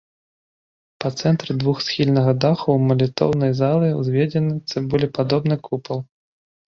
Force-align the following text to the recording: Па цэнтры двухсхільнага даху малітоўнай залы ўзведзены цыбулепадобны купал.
Па 1.03 1.09
цэнтры 1.21 1.51
двухсхільнага 1.63 2.31
даху 2.45 2.77
малітоўнай 2.87 3.53
залы 3.63 3.87
ўзведзены 4.01 4.59
цыбулепадобны 4.69 5.55
купал. 5.69 5.99